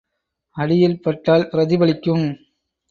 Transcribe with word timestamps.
அடியில் 0.57 0.99
பட்டால் 1.01 1.47
பிரதிபலிக்கும். 1.51 2.25